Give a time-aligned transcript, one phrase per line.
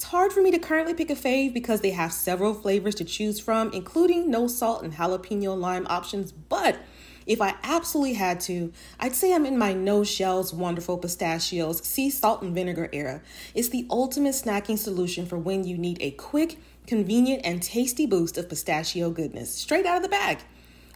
[0.00, 3.04] It's hard for me to currently pick a fave because they have several flavors to
[3.04, 6.32] choose from, including no salt and jalapeno lime options.
[6.32, 6.78] But
[7.26, 12.08] if I absolutely had to, I'd say I'm in my no shells wonderful pistachios sea
[12.08, 13.20] salt and vinegar era.
[13.54, 18.38] It's the ultimate snacking solution for when you need a quick, convenient, and tasty boost
[18.38, 20.38] of pistachio goodness straight out of the bag.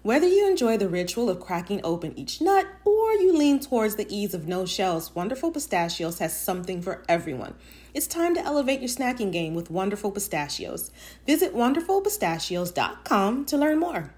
[0.04, 4.06] Whether you enjoy the ritual of cracking open each nut or you lean towards the
[4.14, 7.54] ease of no shells, Wonderful Pistachios has something for everyone.
[7.94, 10.90] It's time to elevate your snacking game with Wonderful Pistachios.
[11.24, 14.12] Visit wonderfulpistachios.com to learn more.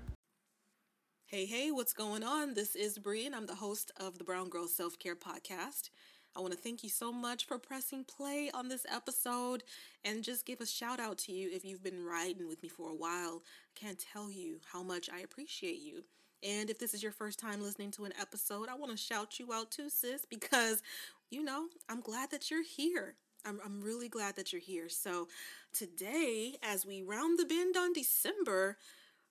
[1.26, 2.54] Hey, hey, what's going on?
[2.54, 5.90] This is Bree, and I'm the host of the Brown Girl Self Care Podcast.
[6.36, 9.62] I want to thank you so much for pressing play on this episode
[10.04, 12.90] and just give a shout out to you if you've been riding with me for
[12.90, 13.42] a while.
[13.74, 16.04] I can't tell you how much I appreciate you.
[16.42, 19.38] And if this is your first time listening to an episode, I want to shout
[19.38, 20.82] you out too, sis, because,
[21.30, 23.14] you know, I'm glad that you're here.
[23.46, 24.90] I'm, I'm really glad that you're here.
[24.90, 25.28] So,
[25.72, 28.76] today, as we round the bend on December,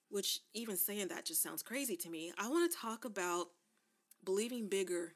[0.10, 3.50] which even saying that just sounds crazy to me, I want to talk about
[4.24, 5.14] believing bigger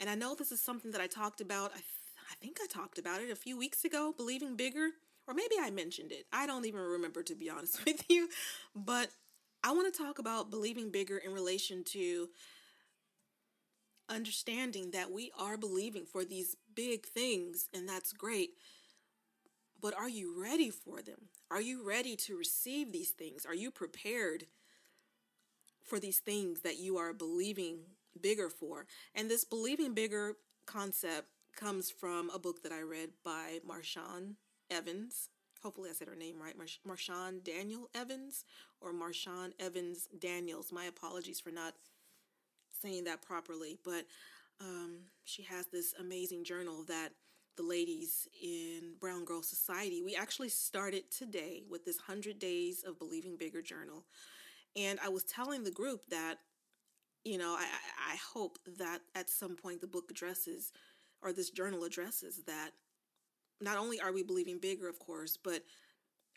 [0.00, 1.84] and I know this is something that I talked about, I, th-
[2.30, 4.90] I think I talked about it a few weeks ago, believing bigger,
[5.26, 6.26] or maybe I mentioned it.
[6.32, 8.28] I don't even remember, to be honest with you.
[8.74, 9.10] But
[9.62, 12.28] I want to talk about believing bigger in relation to
[14.08, 18.50] understanding that we are believing for these big things, and that's great.
[19.80, 21.28] But are you ready for them?
[21.50, 23.44] Are you ready to receive these things?
[23.46, 24.46] Are you prepared
[25.82, 27.80] for these things that you are believing
[28.20, 28.86] bigger for.
[29.14, 34.34] And this believing bigger concept comes from a book that I read by Marshawn
[34.70, 35.28] Evans.
[35.62, 36.56] Hopefully, I said her name right.
[36.56, 38.44] Mar- Marshawn Daniel Evans
[38.80, 40.72] or Marshawn Evans Daniels.
[40.72, 41.74] My apologies for not
[42.82, 44.04] saying that properly, but
[44.60, 47.10] um, she has this amazing journal that
[47.56, 52.98] the ladies in Brown Girl Society, we actually started today with this 100 Days of
[52.98, 54.04] Believing Bigger journal.
[54.76, 56.38] And I was telling the group that
[57.24, 57.66] you know, I,
[58.12, 60.72] I hope that at some point the book addresses
[61.22, 62.70] or this journal addresses that
[63.60, 65.62] not only are we believing bigger, of course, but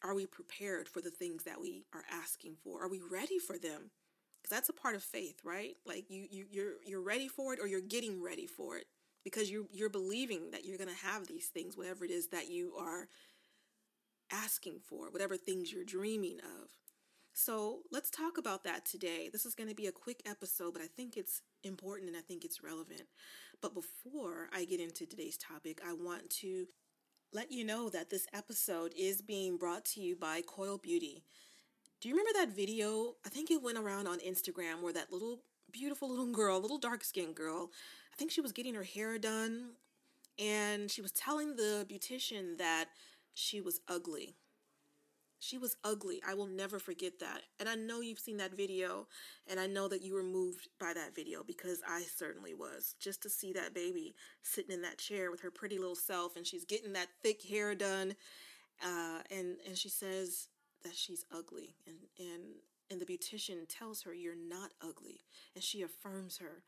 [0.03, 2.83] are we prepared for the things that we are asking for?
[2.83, 3.91] Are we ready for them?
[4.41, 5.75] Because that's a part of faith, right?
[5.85, 8.85] Like you, you, you're you're ready for it, or you're getting ready for it,
[9.23, 12.49] because you you're believing that you're going to have these things, whatever it is that
[12.49, 13.07] you are
[14.31, 16.69] asking for, whatever things you're dreaming of.
[17.39, 19.29] So let's talk about that today.
[19.31, 22.21] This is going to be a quick episode, but I think it's important and I
[22.21, 23.03] think it's relevant.
[23.61, 26.65] But before I get into today's topic, I want to
[27.31, 31.21] let you know that this episode is being brought to you by Coil Beauty.
[32.01, 33.13] Do you remember that video?
[33.23, 37.03] I think it went around on Instagram where that little beautiful little girl, little dark
[37.03, 37.69] skinned girl,
[38.11, 39.73] I think she was getting her hair done
[40.39, 42.85] and she was telling the beautician that
[43.35, 44.37] she was ugly
[45.39, 46.21] she was ugly.
[46.27, 47.41] I will never forget that.
[47.59, 49.07] And I know you've seen that video,
[49.47, 52.95] and I know that you were moved by that video because I certainly was.
[52.99, 56.45] Just to see that baby sitting in that chair with her pretty little self, and
[56.45, 58.15] she's getting that thick hair done,
[58.83, 60.47] uh, and and she says
[60.83, 62.43] that she's ugly, and and
[62.89, 65.21] and the beautician tells her you're not ugly,
[65.53, 66.63] and she affirms her.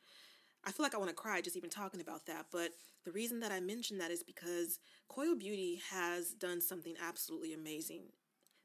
[0.65, 2.71] I feel like I want to cry just even talking about that, but
[3.05, 8.03] the reason that I mention that is because Coil Beauty has done something absolutely amazing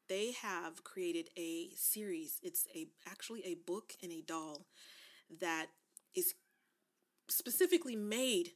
[0.08, 2.40] they have created a series.
[2.42, 4.66] It's a actually a book and a doll
[5.40, 5.66] that
[6.14, 6.34] is
[7.28, 8.50] specifically made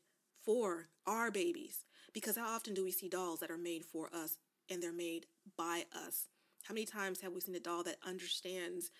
[0.44, 1.84] for our babies.
[2.12, 4.38] Because how often do we see dolls that are made for us
[4.70, 5.26] and they're made
[5.56, 6.28] by us?
[6.64, 8.90] How many times have we seen a doll that understands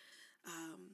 [0.47, 0.93] um,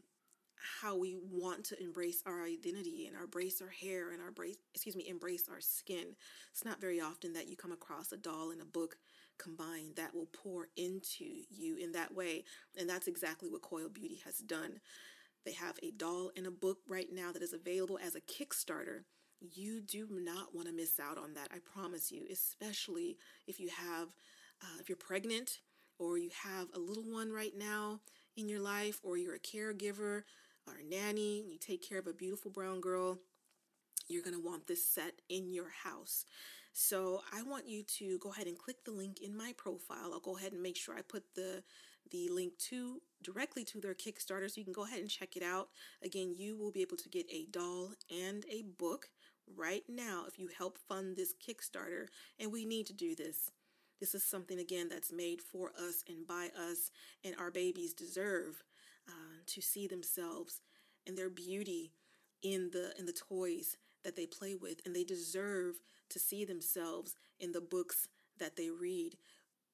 [0.80, 4.96] how we want to embrace our identity and embrace our hair and our brace, excuse
[4.96, 6.16] me, embrace our skin?
[6.52, 8.96] It's not very often that you come across a doll in a book
[9.38, 12.44] combined that will pour into you in that way.
[12.78, 14.80] And that's exactly what Coil Beauty has done.
[15.44, 19.04] They have a doll and a book right now that is available as a Kickstarter.
[19.40, 21.48] You do not want to miss out on that.
[21.52, 24.08] I promise you, especially if you have,
[24.62, 25.58] uh, if you're pregnant
[25.98, 28.00] or you have a little one right now
[28.36, 30.22] in your life, or you're a caregiver
[30.66, 33.18] or a nanny, and you take care of a beautiful brown girl.
[34.08, 36.24] You're going to want this set in your house.
[36.76, 40.10] So I want you to go ahead and click the link in my profile.
[40.12, 41.62] I'll go ahead and make sure I put the
[42.10, 45.42] the link to directly to their Kickstarter, so you can go ahead and check it
[45.42, 45.68] out.
[46.02, 49.08] Again, you will be able to get a doll and a book
[49.56, 53.50] right now if you help fund this Kickstarter, and we need to do this.
[54.00, 56.90] This is something again that's made for us and by us,
[57.24, 58.62] and our babies deserve
[59.08, 60.60] uh, to see themselves
[61.06, 61.92] and their beauty
[62.42, 65.76] in the in the toys that they play with, and they deserve
[66.14, 68.08] to see themselves in the books
[68.38, 69.16] that they read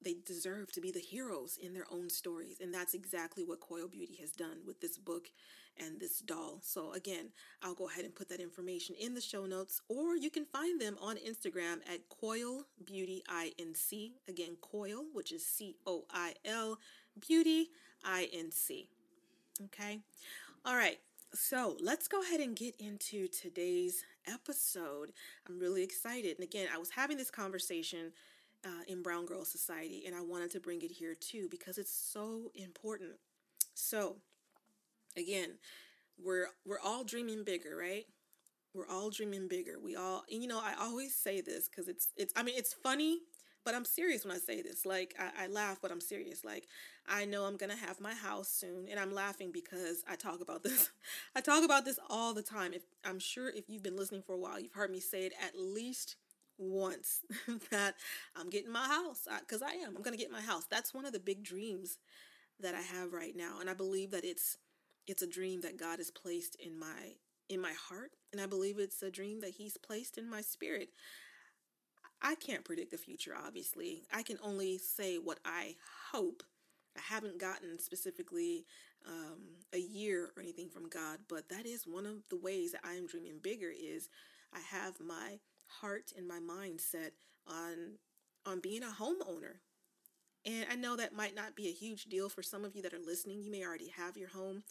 [0.03, 2.59] they deserve to be the heroes in their own stories.
[2.59, 5.27] And that's exactly what Coil Beauty has done with this book
[5.77, 6.59] and this doll.
[6.63, 7.29] So, again,
[7.61, 10.81] I'll go ahead and put that information in the show notes, or you can find
[10.81, 14.11] them on Instagram at Coil Beauty INC.
[14.27, 16.79] Again, Coil, which is C O I L,
[17.19, 17.69] Beauty
[18.05, 18.87] INC.
[19.65, 19.99] Okay.
[20.65, 20.99] All right.
[21.33, 25.11] So let's go ahead and get into today's episode.
[25.47, 26.37] I'm really excited.
[26.37, 28.11] And again, I was having this conversation
[28.65, 31.93] uh, in Brown Girl Society, and I wanted to bring it here too because it's
[31.93, 33.13] so important.
[33.73, 34.17] So,
[35.17, 35.51] again,
[36.23, 38.05] we're we're all dreaming bigger, right?
[38.73, 39.79] We're all dreaming bigger.
[39.83, 42.33] We all, and you know, I always say this because it's it's.
[42.35, 43.19] I mean, it's funny,
[43.65, 44.85] but I'm serious when I say this.
[44.85, 46.45] Like I, I laugh, but I'm serious.
[46.45, 46.67] Like
[47.11, 50.63] I know I'm gonna have my house soon, and I'm laughing because I talk about
[50.63, 50.89] this.
[51.35, 52.73] I talk about this all the time.
[52.73, 55.33] If I'm sure if you've been listening for a while, you've heard me say it
[55.45, 56.15] at least
[56.57, 57.21] once
[57.71, 57.95] that
[58.35, 59.95] I'm getting my house because I, I am.
[59.97, 60.65] I'm going to get my house.
[60.69, 61.97] That's one of the big dreams
[62.59, 64.57] that I have right now, and I believe that it's
[65.05, 67.15] it's a dream that God has placed in my
[67.49, 70.89] in my heart, and I believe it's a dream that He's placed in my spirit.
[72.21, 74.03] I can't predict the future, obviously.
[74.13, 75.75] I can only say what I
[76.11, 76.43] hope.
[76.97, 78.65] I haven't gotten specifically
[79.07, 79.39] um,
[79.73, 82.93] a year or anything from God, but that is one of the ways that I
[82.93, 83.71] am dreaming bigger.
[83.71, 84.09] Is
[84.53, 87.11] I have my heart and my mindset
[87.47, 87.97] on
[88.45, 89.59] on being a homeowner.
[90.45, 92.93] And I know that might not be a huge deal for some of you that
[92.93, 93.43] are listening.
[93.43, 94.63] You may already have your home,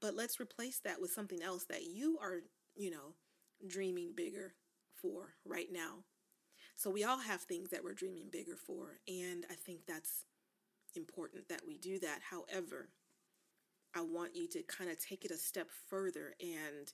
[0.00, 2.40] but let's replace that with something else that you are,
[2.76, 3.14] you know,
[3.66, 4.52] dreaming bigger
[5.00, 6.04] for right now.
[6.76, 10.24] So we all have things that we're dreaming bigger for, and I think that's
[10.96, 12.20] important that we do that.
[12.30, 12.88] However,
[13.94, 16.92] I want you to kind of take it a step further and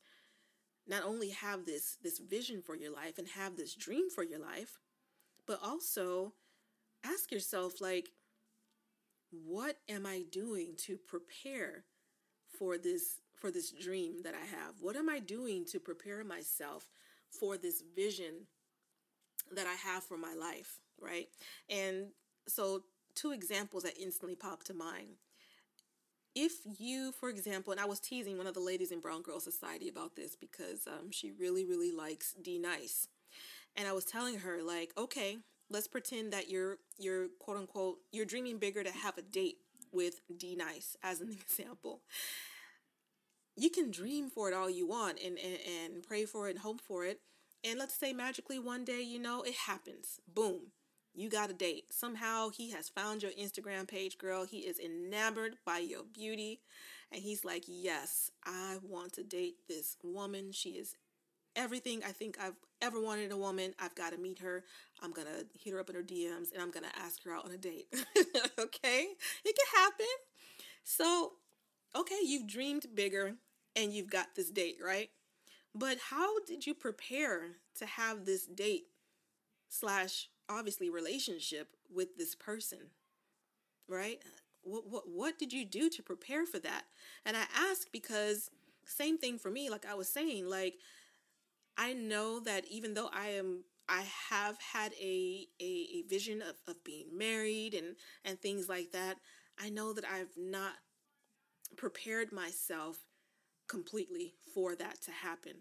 [0.87, 4.41] not only have this this vision for your life and have this dream for your
[4.41, 4.79] life,
[5.47, 6.35] but also
[7.05, 8.11] ask yourself like
[9.31, 11.85] what am I doing to prepare
[12.59, 14.77] for this for this dream that I have?
[14.81, 16.91] What am I doing to prepare myself
[17.31, 18.47] for this vision
[19.53, 21.29] that I have for my life, right?
[21.69, 22.09] And
[22.49, 25.17] so two examples that instantly pop to mind
[26.35, 29.41] if you, for example, and I was teasing one of the ladies in Brown Girl
[29.41, 33.09] Society about this because um, she really, really likes D Nice,
[33.77, 35.39] and I was telling her like, okay,
[35.71, 39.59] let's pretend that you're you're quote unquote you're dreaming bigger to have a date
[39.93, 42.03] with D Nice as an example.
[43.57, 46.61] You can dream for it all you want and, and, and pray for it and
[46.61, 47.21] hope for it.
[47.63, 50.21] And let's say magically one day, you know, it happens.
[50.33, 50.69] Boom
[51.15, 51.93] you got a date.
[51.93, 54.45] Somehow he has found your Instagram page, girl.
[54.45, 56.61] He is enamored by your beauty.
[57.13, 60.53] And he's like, Yes, I want to date this woman.
[60.53, 60.95] She is
[61.57, 63.75] everything I think I've ever wanted in a woman.
[63.79, 64.65] I've got to meet her.
[65.03, 67.35] I'm going to hit her up in her DMs and I'm going to ask her
[67.35, 67.87] out on a date.
[68.59, 69.07] okay?
[69.45, 70.07] It can happen.
[70.85, 71.33] So,
[71.95, 73.35] okay, you've dreamed bigger
[73.77, 75.11] and you've got this date, right?
[75.75, 78.87] But how did you prepare to have this date
[79.69, 82.79] slash obviously relationship with this person
[83.89, 84.19] right?
[84.63, 86.85] What what what did you do to prepare for that?
[87.25, 88.51] And i ask because
[88.87, 90.75] same thing for me like i was saying like
[91.77, 96.57] i know that even though i am i have had a a, a vision of,
[96.67, 99.17] of being married and and things like that
[99.59, 100.73] i know that i've not
[101.77, 102.99] prepared myself
[103.69, 105.55] completely for that to happen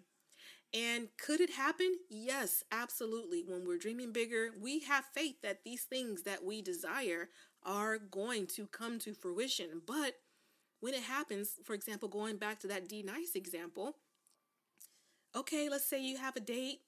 [0.74, 1.98] and could it happen?
[2.10, 3.44] Yes, absolutely.
[3.44, 7.30] When we're dreaming bigger, we have faith that these things that we desire
[7.64, 9.82] are going to come to fruition.
[9.86, 10.14] But
[10.80, 13.98] when it happens, for example, going back to that D Nice example,
[15.36, 16.80] okay, let's say you have a date,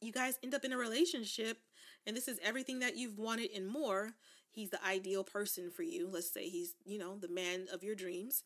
[0.00, 1.58] you guys end up in a relationship,
[2.06, 4.12] and this is everything that you've wanted and more.
[4.50, 6.08] He's the ideal person for you.
[6.10, 8.42] Let's say he's, you know, the man of your dreams.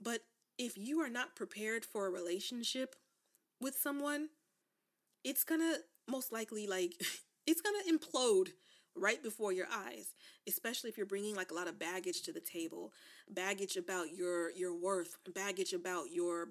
[0.00, 0.20] But
[0.58, 2.94] if you are not prepared for a relationship
[3.60, 4.28] with someone,
[5.24, 5.74] it's gonna
[6.08, 6.94] most likely like
[7.46, 8.48] it's gonna implode
[8.96, 10.14] right before your eyes
[10.48, 12.92] especially if you're bringing like a lot of baggage to the table
[13.30, 16.48] baggage about your your worth baggage about your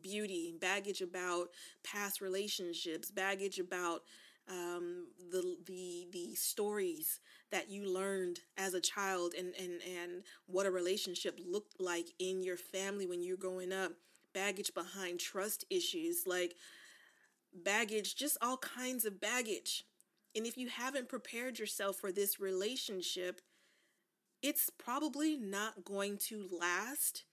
[0.00, 1.48] beauty baggage about
[1.84, 4.00] past relationships baggage about
[4.48, 7.20] um, the the the stories
[7.52, 12.42] that you learned as a child and and and what a relationship looked like in
[12.42, 13.92] your family when you're growing up
[14.32, 16.54] baggage behind trust issues like
[17.64, 19.84] baggage just all kinds of baggage
[20.36, 23.40] and if you haven't prepared yourself for this relationship
[24.42, 27.24] it's probably not going to last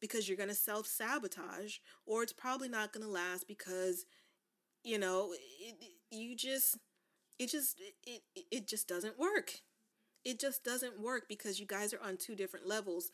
[0.00, 1.76] because you're going to self sabotage,
[2.06, 4.06] or it's probably not going to last because,
[4.82, 5.76] you know, it,
[6.10, 6.78] you just,
[7.38, 9.60] it just, it, it just doesn't work.
[10.24, 13.10] It just doesn't work because you guys are on two different levels.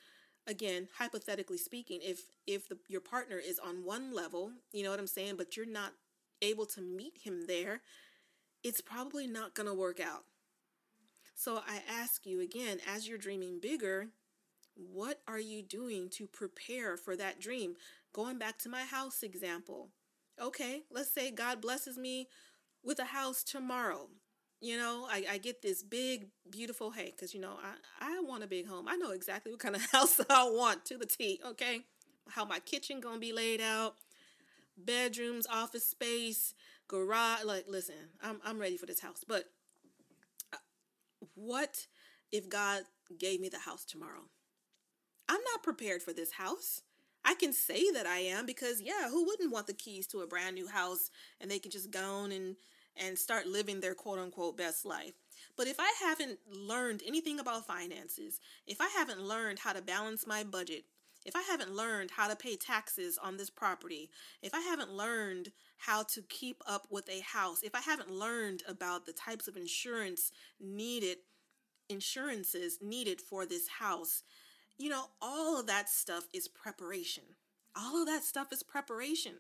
[0.46, 5.00] Again, hypothetically speaking, if if the, your partner is on one level, you know what
[5.00, 5.92] I'm saying, but you're not
[6.40, 7.80] able to meet him there,
[8.62, 10.24] it's probably not going to work out.
[11.34, 14.08] So I ask you again, as you're dreaming bigger,
[14.74, 17.74] what are you doing to prepare for that dream?
[18.12, 19.88] Going back to my house example.
[20.40, 22.28] Okay, let's say God blesses me
[22.82, 24.08] with a house tomorrow.
[24.60, 28.42] You know, I, I get this big, beautiful, hey, because, you know, I, I want
[28.42, 28.86] a big home.
[28.88, 31.80] I know exactly what kind of house I want to the T, okay?
[32.30, 33.96] How my kitchen to be laid out,
[34.78, 36.54] bedrooms, office space,
[36.88, 37.44] garage.
[37.44, 39.24] Like, listen, I'm, I'm ready for this house.
[39.26, 39.44] But
[40.52, 40.58] uh,
[41.34, 41.86] what
[42.32, 42.82] if God
[43.18, 44.24] gave me the house tomorrow?
[45.28, 46.82] I'm not prepared for this house.
[47.24, 50.26] I can say that I am because yeah, who wouldn't want the keys to a
[50.26, 51.10] brand new house
[51.40, 52.54] and they can just go on and
[52.96, 55.12] and start living their quote unquote best life.
[55.56, 60.26] But if I haven't learned anything about finances, if I haven't learned how to balance
[60.26, 60.84] my budget,
[61.24, 64.10] if I haven't learned how to pay taxes on this property,
[64.42, 68.62] if I haven't learned how to keep up with a house, if I haven't learned
[68.68, 71.18] about the types of insurance needed,
[71.88, 74.22] insurances needed for this house,
[74.78, 77.24] you know, all of that stuff is preparation.
[77.78, 79.34] All of that stuff is preparation.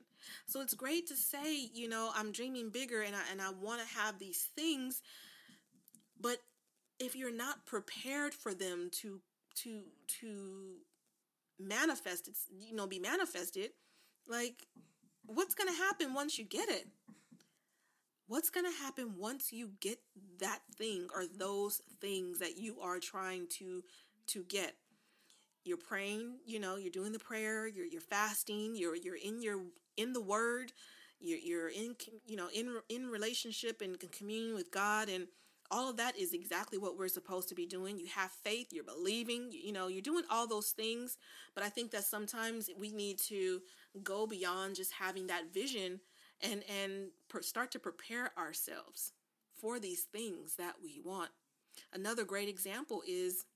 [0.46, 3.80] So it's great to say, you know, I'm dreaming bigger and I and I want
[3.80, 5.02] to have these things,
[6.20, 6.38] but
[6.98, 9.20] if you're not prepared for them to
[9.62, 9.82] to
[10.20, 10.76] to
[11.58, 13.70] manifest it's you know be manifested
[14.28, 14.66] like
[15.24, 16.86] what's going to happen once you get it
[18.28, 19.98] what's going to happen once you get
[20.38, 23.82] that thing or those things that you are trying to
[24.26, 24.74] to get
[25.66, 29.60] you're praying you know you're doing the prayer you're you're fasting you're you're in your
[29.96, 30.72] in the word
[31.20, 31.94] you're you're in
[32.26, 35.26] you know in in relationship and communion with God and
[35.70, 37.98] all of that is exactly what we're supposed to be doing.
[37.98, 41.18] You have faith, you're believing, you, know, you're doing all those things.
[41.54, 43.60] But I think that sometimes we need to
[44.02, 46.00] go beyond just having that vision
[46.42, 49.12] and and per, start to prepare ourselves
[49.58, 51.30] for these things that we want.
[51.92, 53.46] Another great example is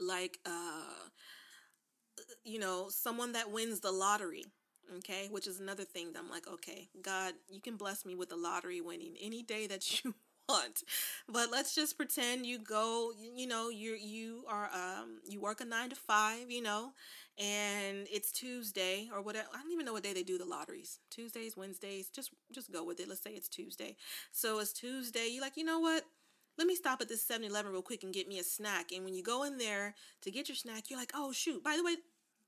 [0.00, 1.08] like uh
[2.44, 4.44] you know, someone that wins the lottery
[4.98, 8.28] okay which is another thing that i'm like okay god you can bless me with
[8.28, 10.12] the lottery winning any day that you
[10.48, 10.82] want.
[11.28, 15.64] But let's just pretend you go, you know, you you are um you work a
[15.64, 16.90] 9 to 5, you know,
[17.38, 19.46] and it's Tuesday or whatever.
[19.54, 20.98] I don't even know what day they do the lotteries.
[21.08, 23.08] Tuesdays, Wednesdays, just just go with it.
[23.08, 23.94] Let's say it's Tuesday.
[24.32, 25.28] So it's Tuesday.
[25.28, 26.02] You're like, "You know what?
[26.58, 29.14] Let me stop at this 7-Eleven real quick and get me a snack." And when
[29.14, 31.96] you go in there to get your snack, you're like, "Oh shoot, by the way,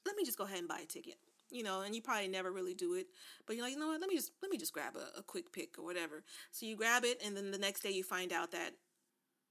[0.06, 1.16] let me just go ahead and buy a ticket."
[1.52, 3.06] you know, and you probably never really do it,
[3.46, 5.22] but you're like, you know what, let me just let me just grab a, a
[5.22, 6.24] quick pick or whatever.
[6.50, 8.72] So you grab it, and then the next day you find out that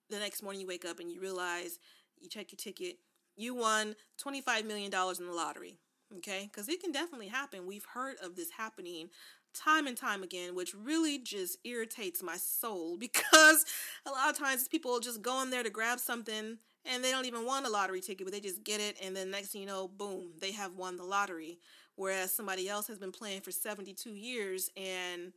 [0.09, 1.79] the next morning you wake up and you realize
[2.19, 2.97] you check your ticket,
[3.37, 5.77] you won twenty five million dollars in the lottery.
[6.17, 7.65] Okay, because it can definitely happen.
[7.65, 9.09] We've heard of this happening
[9.53, 13.65] time and time again, which really just irritates my soul because
[14.05, 17.25] a lot of times people just go in there to grab something and they don't
[17.25, 19.67] even want a lottery ticket, but they just get it, and then next thing you
[19.67, 21.59] know, boom, they have won the lottery.
[21.95, 25.33] Whereas somebody else has been playing for 72 years and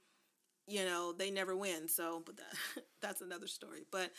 [0.66, 1.88] you know they never win.
[1.88, 3.84] So but that, that's another story.
[3.90, 4.10] But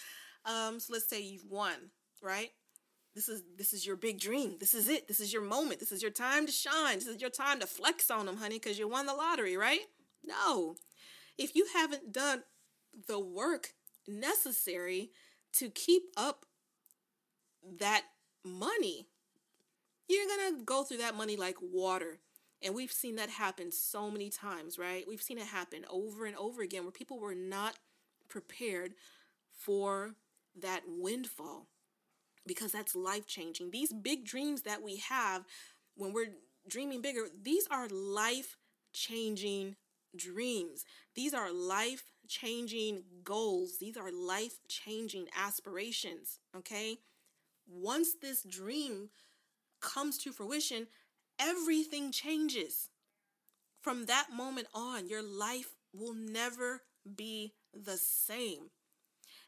[0.45, 1.75] um so let's say you've won
[2.21, 2.51] right
[3.15, 4.57] this is this is your big dream.
[4.59, 5.07] This is it.
[5.07, 5.79] This is your moment.
[5.79, 6.95] This is your time to shine.
[6.95, 9.81] This is your time to flex on them honey because you won the lottery right?
[10.23, 10.75] No.
[11.37, 12.43] If you haven't done
[13.07, 13.73] the work
[14.07, 15.11] necessary
[15.53, 16.45] to keep up
[17.79, 18.03] that
[18.43, 19.07] money
[20.07, 22.19] you're gonna go through that money like water.
[22.61, 25.05] And we've seen that happen so many times, right?
[25.07, 27.75] We've seen it happen over and over again where people were not
[28.29, 28.93] prepared
[29.51, 30.15] for
[30.59, 31.67] that windfall
[32.47, 33.71] because that's life changing.
[33.71, 35.45] These big dreams that we have
[35.95, 36.33] when we're
[36.67, 38.57] dreaming bigger, these are life
[38.93, 39.75] changing
[40.15, 40.85] dreams.
[41.15, 43.77] These are life changing goals.
[43.79, 46.97] These are life changing aspirations, okay?
[47.67, 49.09] Once this dream
[49.81, 50.87] comes to fruition,
[51.39, 52.89] everything changes.
[53.81, 56.81] From that moment on, your life will never
[57.15, 58.71] be the same.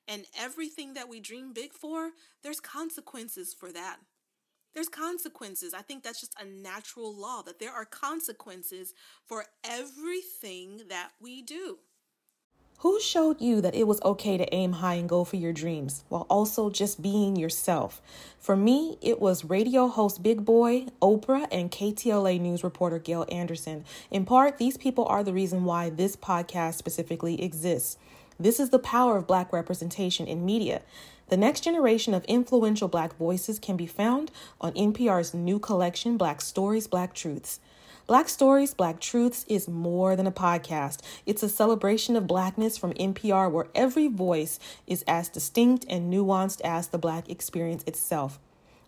[0.08, 2.12] And everything that we dream big for,
[2.44, 3.98] there's consequences for that.
[4.74, 5.74] There's consequences.
[5.74, 8.94] I think that's just a natural law that there are consequences
[9.26, 11.80] for everything that we do.
[12.82, 16.04] Who showed you that it was okay to aim high and go for your dreams
[16.10, 18.04] while also just being yourself?
[18.38, 23.84] For me, it was radio host Big Boy, Oprah, and KTLA news reporter Gayle Anderson.
[24.12, 27.98] In part, these people are the reason why this podcast specifically exists.
[28.40, 30.84] This is the power of Black representation in media.
[31.30, 34.30] The next generation of influential Black voices can be found
[34.62, 37.60] on NPR's new collection, Black Stories, Black Truths.
[38.06, 41.00] Black Stories, Black Truths is more than a podcast.
[41.26, 46.62] It's a celebration of Blackness from NPR where every voice is as distinct and nuanced
[46.62, 48.40] as the Black experience itself.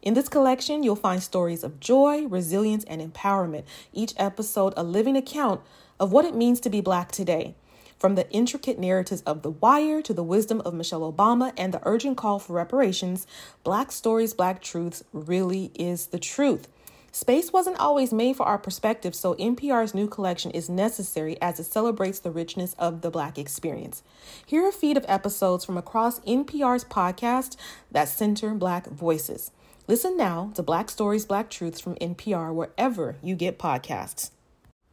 [0.03, 3.63] In this collection, you'll find stories of joy, resilience, and empowerment,
[3.93, 5.61] each episode a living account
[5.99, 7.55] of what it means to be Black today.
[7.99, 11.81] From the intricate narratives of The Wire to the wisdom of Michelle Obama and the
[11.83, 13.27] urgent call for reparations,
[13.65, 16.69] Black Stories, Black Truths really is the truth.
[17.11, 21.65] Space wasn't always made for our perspective, so NPR's new collection is necessary as it
[21.65, 24.01] celebrates the richness of the Black experience.
[24.45, 27.57] Here are a feed of episodes from across NPR's podcast
[27.91, 29.51] that center Black voices.
[29.87, 34.29] Listen now to Black Stories, Black Truths from NPR wherever you get podcasts.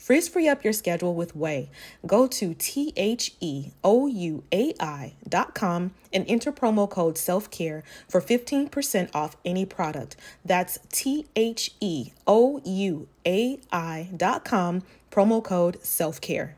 [0.00, 1.68] Frizz free up your schedule with Ouai.
[2.06, 7.18] Go to T H E O U A I dot com and enter promo code
[7.18, 10.16] self care for 15% off any product.
[10.42, 14.82] That's T H E O U A I dot com,
[15.12, 16.56] promo code self care.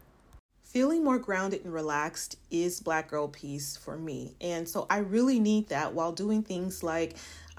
[0.62, 4.34] Feeling more grounded and relaxed is Black Girl Peace for me.
[4.40, 7.16] And so I really need that while doing things like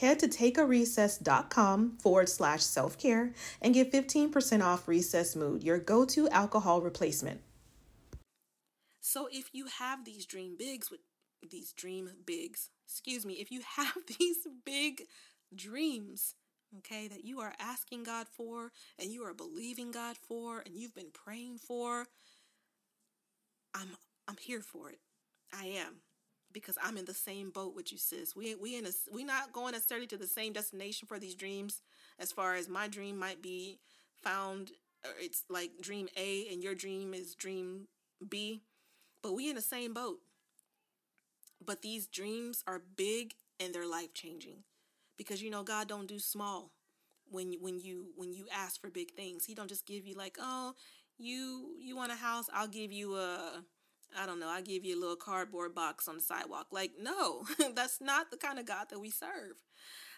[0.00, 6.04] head to takearecess.com forward slash self care and get 15% off Recess Mood, your go
[6.06, 7.40] to alcohol replacement.
[9.00, 11.00] So, if you have these dream bigs with
[11.50, 15.02] these dream bigs, excuse me, if you have these big
[15.54, 16.34] dreams,
[16.78, 20.94] okay, that you are asking God for and you are believing God for and you've
[20.94, 22.06] been praying for,
[23.74, 23.88] I'm
[24.28, 25.00] I'm here for it.
[25.52, 25.96] I am
[26.52, 28.34] because I'm in the same boat with you, sis.
[28.36, 31.82] We we in a we not going necessarily to the same destination for these dreams.
[32.18, 33.78] As far as my dream might be
[34.22, 34.72] found,
[35.04, 37.88] uh, it's like dream A, and your dream is dream
[38.28, 38.62] B,
[39.22, 40.18] but we in the same boat.
[41.64, 44.64] But these dreams are big and they're life changing,
[45.16, 46.72] because you know God don't do small.
[47.30, 50.36] When when you when you ask for big things, He don't just give you like
[50.40, 50.74] oh
[51.18, 53.62] you you want a house, I'll give you a
[54.18, 56.68] I don't know, I give you a little cardboard box on the sidewalk.
[56.70, 57.44] Like, no,
[57.74, 59.62] that's not the kind of God that we serve.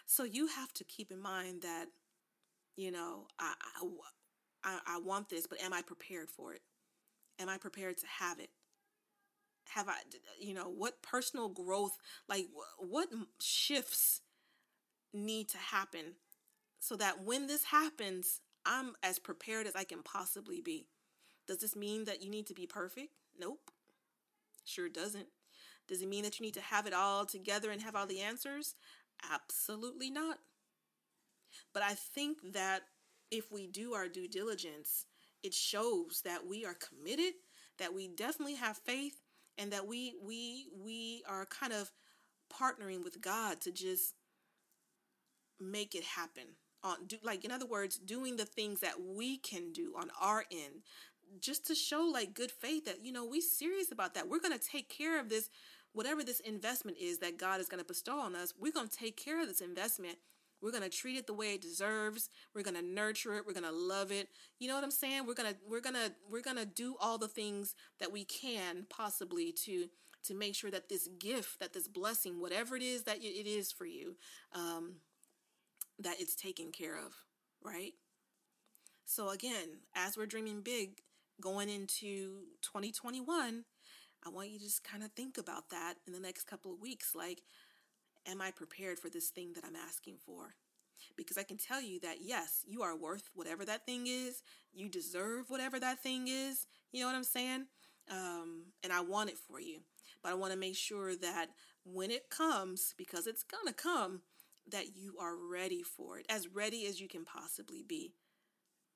[0.05, 1.85] So you have to keep in mind that,
[2.75, 3.53] you know, I,
[4.63, 6.61] I, I want this, but am I prepared for it?
[7.39, 8.49] Am I prepared to have it?
[9.69, 9.95] Have I,
[10.39, 13.09] you know, what personal growth, like what
[13.41, 14.21] shifts
[15.13, 16.15] need to happen
[16.79, 20.87] so that when this happens, I'm as prepared as I can possibly be.
[21.47, 23.13] Does this mean that you need to be perfect?
[23.39, 23.71] Nope.
[24.65, 25.27] Sure doesn't.
[25.87, 28.21] Does it mean that you need to have it all together and have all the
[28.21, 28.75] answers?
[29.31, 30.39] Absolutely not.
[31.73, 32.83] But I think that
[33.31, 35.05] if we do our due diligence,
[35.43, 37.33] it shows that we are committed,
[37.77, 39.19] that we definitely have faith,
[39.57, 41.91] and that we we we are kind of
[42.51, 44.15] partnering with God to just
[45.59, 46.43] make it happen.
[46.83, 50.45] On do like in other words, doing the things that we can do on our
[50.51, 50.83] end,
[51.39, 54.27] just to show like good faith that you know we serious about that.
[54.27, 55.49] We're gonna take care of this,
[55.93, 58.53] whatever this investment is that God is gonna bestow on us.
[58.59, 60.17] We're gonna take care of this investment
[60.63, 62.29] we're going to treat it the way it deserves.
[62.55, 63.45] We're going to nurture it.
[63.45, 64.29] We're going to love it.
[64.59, 65.25] You know what I'm saying?
[65.27, 68.23] We're going to we're going to we're going to do all the things that we
[68.23, 69.89] can possibly to
[70.23, 73.73] to make sure that this gift, that this blessing, whatever it is that it is
[73.73, 74.15] for you,
[74.55, 74.95] um,
[75.99, 77.13] that it's taken care of,
[77.61, 77.91] right?
[79.03, 81.01] So again, as we're dreaming big
[81.41, 83.63] going into 2021,
[84.25, 86.79] I want you to just kind of think about that in the next couple of
[86.79, 87.13] weeks.
[87.15, 87.41] Like,
[88.25, 90.55] am I prepared for this thing that I'm asking for?
[91.17, 94.41] Because I can tell you that yes, you are worth whatever that thing is.
[94.73, 96.65] You deserve whatever that thing is.
[96.91, 97.65] You know what I'm saying?
[98.09, 99.79] Um, and I want it for you.
[100.21, 101.47] But I want to make sure that
[101.83, 104.21] when it comes, because it's going to come,
[104.71, 108.13] that you are ready for it, as ready as you can possibly be,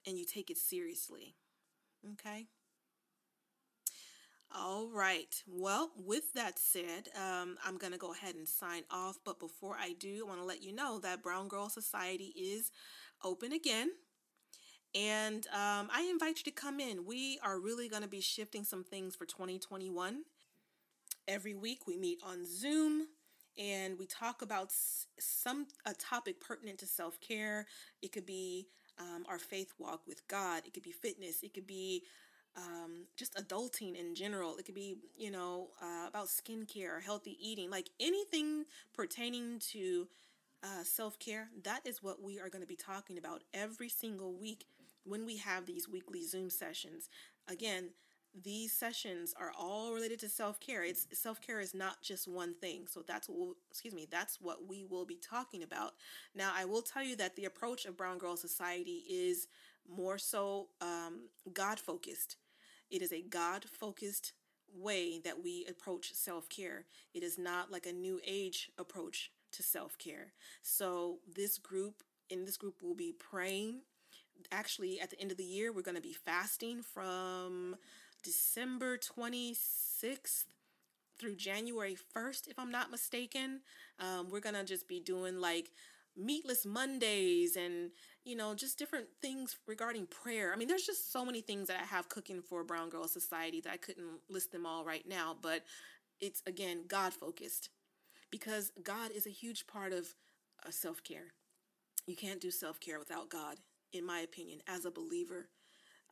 [0.05, 1.35] and you take it seriously.
[2.13, 2.47] Okay?
[4.55, 5.43] All right.
[5.45, 9.17] Well, with that said, um, I'm going to go ahead and sign off.
[9.25, 12.71] But before I do, I want to let you know that Brown Girl Society is
[13.23, 13.89] open again.
[14.95, 17.05] And um, I invite you to come in.
[17.05, 20.21] We are really going to be shifting some things for 2021.
[21.27, 23.07] Every week we meet on Zoom
[23.57, 24.71] and we talk about
[25.19, 27.65] some a topic pertinent to self-care.
[28.01, 28.67] It could be
[28.99, 30.63] um, our faith walk with God.
[30.65, 31.43] It could be fitness.
[31.43, 32.03] It could be
[32.55, 34.57] um, just adulting in general.
[34.57, 40.07] It could be, you know, uh, about skincare, healthy eating, like anything pertaining to
[40.63, 41.49] uh, self care.
[41.63, 44.65] That is what we are going to be talking about every single week
[45.03, 47.09] when we have these weekly Zoom sessions.
[47.47, 47.91] Again,
[48.43, 50.83] these sessions are all related to self-care.
[50.83, 52.87] It's self-care is not just one thing.
[52.87, 55.93] So that's what we'll, excuse me, that's what we will be talking about.
[56.35, 59.47] Now, I will tell you that the approach of Brown Girl Society is
[59.89, 62.37] more so um, God focused.
[62.89, 64.33] It is a God focused
[64.73, 66.85] way that we approach self care.
[67.13, 70.33] It is not like a new age approach to self care.
[70.61, 73.81] So, this group, in this group, we'll be praying.
[74.51, 77.75] Actually, at the end of the year, we're going to be fasting from
[78.27, 80.43] December 26th
[81.17, 83.61] through January 1st, if I'm not mistaken.
[84.01, 85.71] Um, we're going to just be doing like
[86.17, 87.91] meatless Mondays and,
[88.25, 90.51] you know, just different things regarding prayer.
[90.53, 93.61] I mean, there's just so many things that I have cooking for Brown Girl Society
[93.61, 95.63] that I couldn't list them all right now, but
[96.19, 97.69] it's again God focused
[98.29, 100.15] because God is a huge part of
[100.65, 101.31] uh, self care.
[102.05, 103.55] You can't do self care without God,
[103.93, 105.47] in my opinion, as a believer.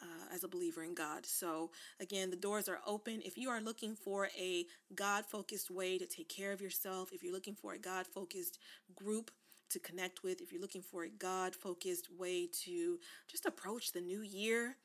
[0.02, 1.26] Uh, as a believer in God.
[1.26, 3.22] So, again, the doors are open.
[3.24, 7.24] If you are looking for a God focused way to take care of yourself, if
[7.24, 8.60] you're looking for a God focused
[8.94, 9.32] group
[9.70, 14.02] to connect with, if you're looking for a God focused way to just approach the
[14.02, 14.76] new year,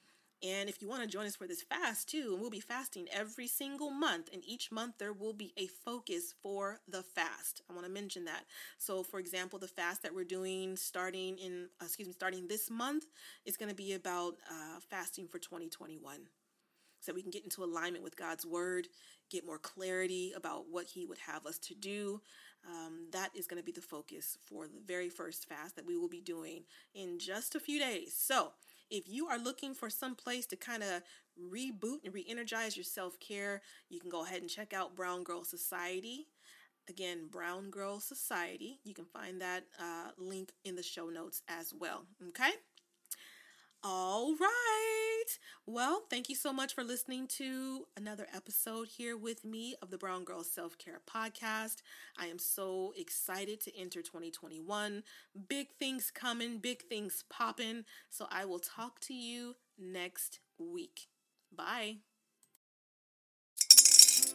[0.43, 3.47] and if you want to join us for this fast too, we'll be fasting every
[3.47, 7.63] single month, and each month there will be a focus for the fast.
[7.69, 8.45] I want to mention that.
[8.79, 12.71] So, for example, the fast that we're doing starting in, uh, excuse me, starting this
[12.71, 13.05] month
[13.45, 16.29] is going to be about uh, fasting for 2021
[17.01, 18.89] so we can get into alignment with God's word,
[19.31, 22.21] get more clarity about what He would have us to do.
[22.69, 25.97] Um, that is going to be the focus for the very first fast that we
[25.97, 28.15] will be doing in just a few days.
[28.17, 28.53] So,
[28.91, 31.03] if you are looking for some place to kind of
[31.53, 35.23] reboot and re energize your self care, you can go ahead and check out Brown
[35.23, 36.27] Girl Society.
[36.89, 38.81] Again, Brown Girl Society.
[38.85, 42.05] You can find that uh, link in the show notes as well.
[42.29, 42.51] Okay?
[43.85, 44.35] All
[45.67, 49.99] Well, thank you so much for listening to another episode here with me of the
[49.99, 51.77] Brown Girl Self Care Podcast.
[52.19, 55.03] I am so excited to enter 2021.
[55.49, 57.85] Big things coming, big things popping.
[58.11, 61.09] So I will talk to you next week.
[61.55, 62.10] Bye.